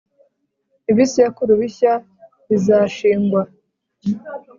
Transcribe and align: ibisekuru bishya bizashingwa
ibisekuru 0.91 1.51
bishya 1.61 1.93
bizashingwa 2.49 3.41